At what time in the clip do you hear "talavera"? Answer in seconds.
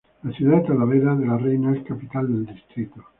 0.69-1.15